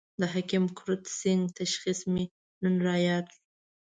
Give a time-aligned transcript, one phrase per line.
[0.19, 2.23] د حکیم کرت سېنګ تشخیص مې
[2.61, 3.41] نن را ياد شو.